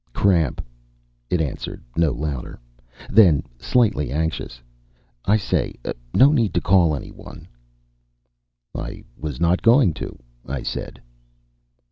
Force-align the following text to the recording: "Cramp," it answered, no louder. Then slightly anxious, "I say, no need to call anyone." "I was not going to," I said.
"Cramp," 0.13 0.65
it 1.29 1.39
answered, 1.41 1.83
no 1.95 2.11
louder. 2.11 2.59
Then 3.11 3.43
slightly 3.59 4.11
anxious, 4.11 4.59
"I 5.25 5.37
say, 5.37 5.75
no 6.11 6.31
need 6.31 6.55
to 6.55 6.59
call 6.59 6.95
anyone." 6.95 7.47
"I 8.73 9.03
was 9.15 9.39
not 9.39 9.61
going 9.61 9.93
to," 10.01 10.17
I 10.47 10.63
said. 10.63 10.99